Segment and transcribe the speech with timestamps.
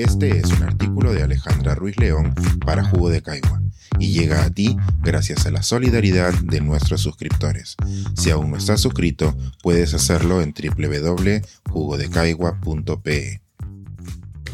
[0.00, 3.60] Este es un artículo de Alejandra Ruiz León para Jugo de Caigua
[3.98, 7.76] y llega a ti gracias a la solidaridad de nuestros suscriptores.
[8.16, 13.42] Si aún no estás suscrito, puedes hacerlo en www.jugodecaigua.pe.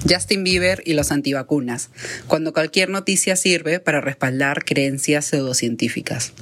[0.09, 1.91] Justin Bieber y los antivacunas,
[2.27, 6.33] cuando cualquier noticia sirve para respaldar creencias pseudocientíficas.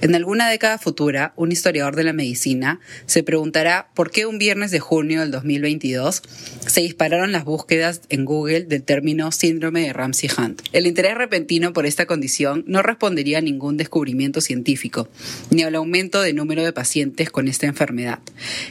[0.00, 4.70] En alguna década futura, un historiador de la medicina se preguntará por qué un viernes
[4.70, 6.22] de junio del 2022
[6.66, 10.62] se dispararon las búsquedas en Google del término síndrome de Ramsey-Hunt.
[10.72, 15.08] El interés repentino por esta condición no respondería a ningún descubrimiento científico,
[15.50, 18.20] ni al aumento de número de pacientes con esta enfermedad.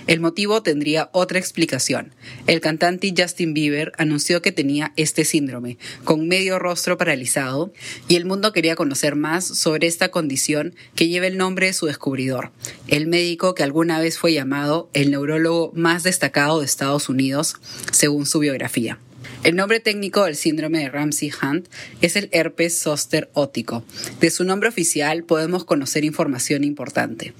[0.07, 2.13] El motivo tendría otra explicación.
[2.45, 7.73] El cantante Justin Bieber anunció que tenía este síndrome, con medio rostro paralizado,
[8.07, 11.85] y el mundo quería conocer más sobre esta condición que lleva el nombre de su
[11.85, 12.51] descubridor,
[12.87, 17.55] el médico que alguna vez fue llamado el neurólogo más destacado de Estados Unidos,
[17.91, 18.99] según su biografía.
[19.43, 21.67] El nombre técnico del síndrome de Ramsey-Hunt
[22.01, 23.83] es el herpes zóster ótico.
[24.19, 27.33] De su nombre oficial podemos conocer información importante.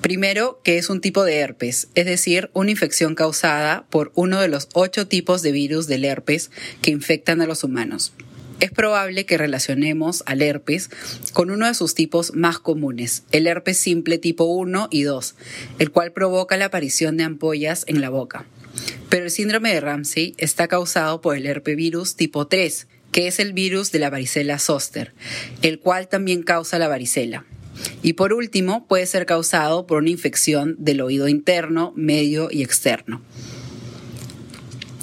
[0.00, 4.48] Primero, que es un tipo de herpes, es decir, una infección causada por uno de
[4.48, 8.12] los ocho tipos de virus del herpes que infectan a los humanos.
[8.62, 10.88] Es probable que relacionemos al herpes
[11.32, 15.34] con uno de sus tipos más comunes, el herpes simple tipo 1 y 2,
[15.80, 18.46] el cual provoca la aparición de ampollas en la boca.
[19.08, 23.52] Pero el síndrome de Ramsey está causado por el herpevirus tipo 3, que es el
[23.52, 25.12] virus de la varicela zoster,
[25.62, 27.44] el cual también causa la varicela.
[28.00, 33.22] Y por último, puede ser causado por una infección del oído interno, medio y externo.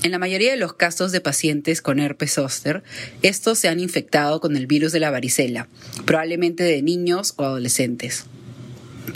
[0.01, 2.83] En la mayoría de los casos de pacientes con herpes zóster,
[3.21, 5.67] estos se han infectado con el virus de la varicela,
[6.05, 8.25] probablemente de niños o adolescentes.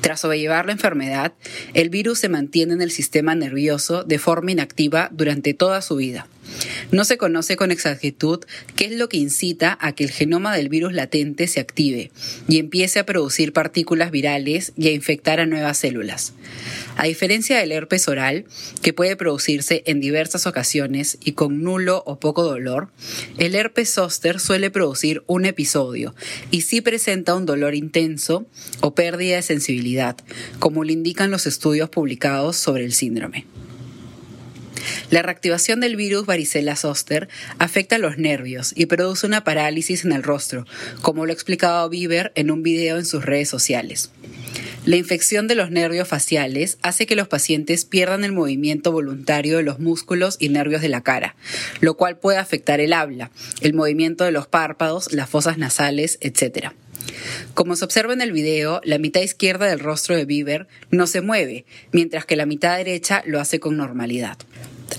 [0.02, 1.34] Tras sobrellevar la enfermedad,
[1.74, 6.28] el virus se mantiene en el sistema nervioso de forma inactiva durante toda su vida.
[6.92, 8.40] No se conoce con exactitud
[8.76, 12.12] qué es lo que incita a que el genoma del virus latente se active
[12.48, 16.34] y empiece a producir partículas virales y a infectar a nuevas células.
[16.96, 18.46] A diferencia del herpes oral,
[18.82, 22.90] que puede producirse en diversas ocasiones y con nulo o poco dolor,
[23.38, 26.14] el herpes zóster suele producir un episodio
[26.52, 28.46] y sí presenta un dolor intenso
[28.82, 30.18] o pérdida de sensibilidad,
[30.60, 33.46] como lo indican los estudios publicados sobre el síndrome.
[35.14, 37.30] La reactivación del virus varicela zoster
[37.60, 40.66] afecta los nervios y produce una parálisis en el rostro,
[41.04, 44.10] como lo ha explicado Bieber en un video en sus redes sociales.
[44.86, 49.62] La infección de los nervios faciales hace que los pacientes pierdan el movimiento voluntario de
[49.62, 51.36] los músculos y nervios de la cara,
[51.80, 53.30] lo cual puede afectar el habla,
[53.62, 56.70] el movimiento de los párpados, las fosas nasales, etc.
[57.54, 61.22] Como se observa en el video, la mitad izquierda del rostro de Bieber no se
[61.22, 64.40] mueve, mientras que la mitad derecha lo hace con normalidad.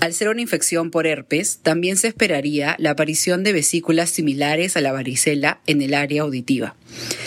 [0.01, 4.81] Al ser una infección por herpes, también se esperaría la aparición de vesículas similares a
[4.81, 6.75] la varicela en el área auditiva.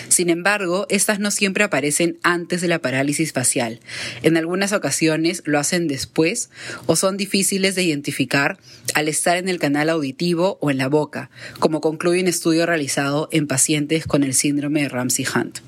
[0.08, 3.80] Sin embargo, estas no siempre aparecen antes de la parálisis facial.
[4.22, 6.50] En algunas ocasiones lo hacen después
[6.86, 8.58] o son difíciles de identificar
[8.94, 13.28] al estar en el canal auditivo o en la boca, como concluye un estudio realizado
[13.32, 15.60] en pacientes con el síndrome de Ramsey-Hunt.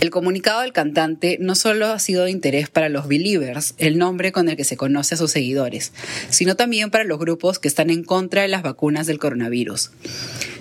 [0.00, 4.30] El comunicado del cantante no solo ha sido de interés para los Believers, el nombre
[4.30, 5.92] con el que se conoce a sus seguidores,
[6.30, 9.90] sino también para los grupos que están en contra de las vacunas del coronavirus.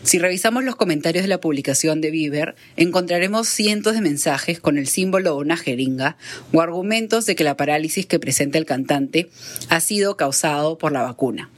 [0.02, 4.88] Si revisamos los comentarios de la publicación de Bieber, encontraremos cientos de mensajes con el
[4.88, 6.18] símbolo de una jeringa
[6.52, 9.30] o argumentos de que la parálisis que presenta el cantante
[9.70, 11.52] ha sido causado por la vacuna.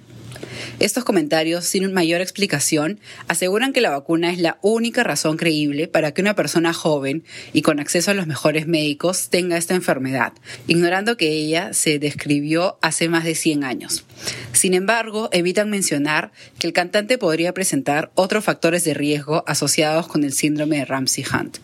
[0.80, 6.14] Estos comentarios, sin mayor explicación, aseguran que la vacuna es la única razón creíble para
[6.14, 10.32] que una persona joven y con acceso a los mejores médicos tenga esta enfermedad,
[10.68, 14.06] ignorando que ella se describió hace más de 100 años.
[14.52, 20.24] Sin embargo, evitan mencionar que el cantante podría presentar otros factores de riesgo asociados con
[20.24, 21.58] el síndrome de Ramsey-Hunt.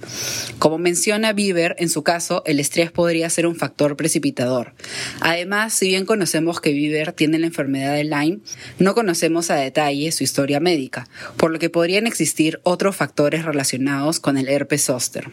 [0.59, 4.73] Como menciona Bieber, en su caso, el estrés podría ser un factor precipitador.
[5.19, 8.39] Además, si bien conocemos que Bieber tiene la enfermedad de Lyme,
[8.79, 11.07] no conocemos a detalle su historia médica,
[11.37, 15.31] por lo que podrían existir otros factores relacionados con el herpes zóster.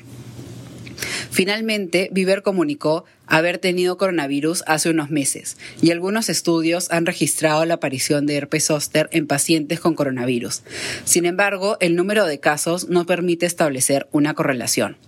[1.32, 7.74] Finalmente, Bieber comunicó haber tenido coronavirus hace unos meses y algunos estudios han registrado la
[7.74, 10.62] aparición de herpes zóster en pacientes con coronavirus.
[11.06, 14.98] Sin embargo, el número de casos no permite establecer una correlación.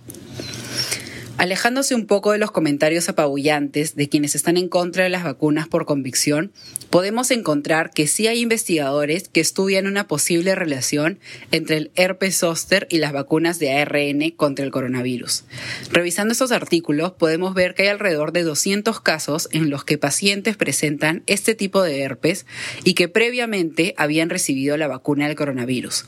[1.37, 5.67] Alejándose un poco de los comentarios apabullantes de quienes están en contra de las vacunas
[5.67, 6.53] por convicción,
[6.89, 11.19] podemos encontrar que sí hay investigadores que estudian una posible relación
[11.51, 15.43] entre el herpes zóster y las vacunas de ARN contra el coronavirus.
[15.91, 20.55] Revisando estos artículos, podemos ver que hay alrededor de 200 casos en los que pacientes
[20.55, 22.45] presentan este tipo de herpes
[22.85, 26.05] y que previamente habían recibido la vacuna del coronavirus.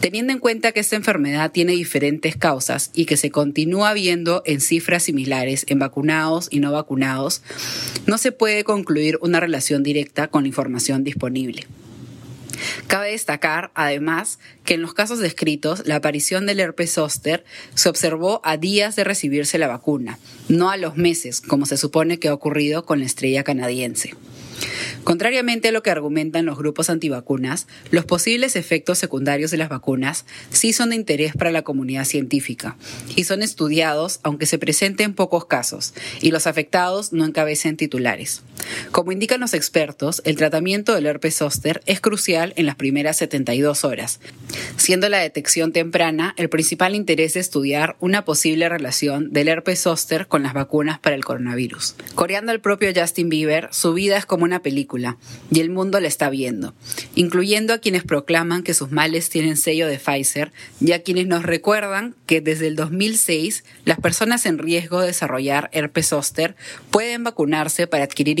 [0.00, 4.60] Teniendo en cuenta que esta enfermedad tiene diferentes causas y que se continúa viendo en
[4.60, 7.42] cifras similares en vacunados y no vacunados,
[8.06, 11.66] no se puede concluir una relación directa con la información disponible.
[12.86, 17.44] Cabe destacar, además, que en los casos descritos, la aparición del herpes zóster
[17.74, 22.18] se observó a días de recibirse la vacuna, no a los meses, como se supone
[22.18, 24.14] que ha ocurrido con la estrella canadiense.
[25.06, 30.24] Contrariamente a lo que argumentan los grupos antivacunas, los posibles efectos secundarios de las vacunas
[30.50, 32.76] sí son de interés para la comunidad científica
[33.14, 38.42] y son estudiados aunque se presenten pocos casos y los afectados no encabecen titulares.
[38.92, 43.84] Como indican los expertos, el tratamiento del herpes zóster es crucial en las primeras 72
[43.84, 44.20] horas,
[44.76, 50.26] siendo la detección temprana el principal interés de estudiar una posible relación del herpes zóster
[50.26, 51.94] con las vacunas para el coronavirus.
[52.14, 55.16] Coreando al propio Justin Bieber, su vida es como una película
[55.50, 56.74] y el mundo la está viendo,
[57.14, 61.42] incluyendo a quienes proclaman que sus males tienen sello de Pfizer y a quienes nos
[61.42, 66.56] recuerdan que desde el 2006 las personas en riesgo de desarrollar herpes zóster
[66.90, 68.40] pueden vacunarse para adquirir